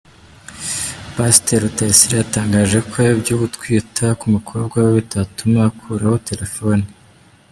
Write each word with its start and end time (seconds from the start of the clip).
Pasiteri 1.15 1.61
Rutayisire 1.63 2.15
yatangaje 2.17 2.77
ko 2.89 2.95
iby’ugutwita 3.15 4.05
k’umukobwa 4.19 4.75
we 4.85 4.91
bitatuma 4.99 5.59
akuraho 5.69 6.17
telefone 6.29 6.85